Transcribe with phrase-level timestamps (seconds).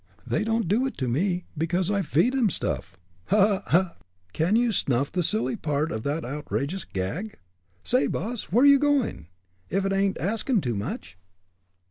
[0.25, 2.97] They don't do it to me, because I feed 'em snuff.
[3.25, 3.61] Ha!
[3.67, 3.97] ha!
[4.33, 7.37] can you snuff the silly part of that outrageous gag?
[7.83, 9.27] Say, boss, where you going,
[9.69, 11.19] ef it ain't askin' too much?"